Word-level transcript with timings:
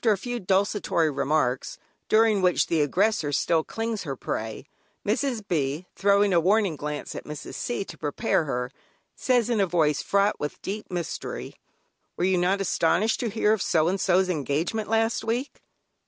After 0.01 0.13
a 0.13 0.17
few 0.17 0.39
desultory 0.39 1.11
remarks, 1.11 1.77
during 2.09 2.41
which 2.41 2.65
the 2.65 2.81
aggressor 2.81 3.31
still 3.31 3.63
clings 3.63 4.01
to 4.01 4.07
her 4.07 4.15
prey, 4.15 4.65
Mrs. 5.07 5.47
B., 5.47 5.85
throwing 5.95 6.33
a 6.33 6.39
warning 6.39 6.75
glance 6.75 7.13
at 7.13 7.25
Mrs. 7.25 7.53
C. 7.53 7.85
to 7.85 7.99
prepare 7.99 8.45
her, 8.45 8.71
says 9.15 9.47
in 9.47 9.59
a 9.59 9.67
voice 9.67 10.01
fraught 10.01 10.39
with 10.39 10.59
deep 10.63 10.89
mystery: 10.89 11.53
"Were 12.17 12.23
you 12.23 12.39
not 12.39 12.61
astonished 12.61 13.19
to 13.19 13.29
hear 13.29 13.53
of 13.53 13.61
so 13.61 13.87
and 13.89 14.01
so's 14.01 14.27
engagement 14.27 14.89
last 14.89 15.23
week?" 15.23 15.61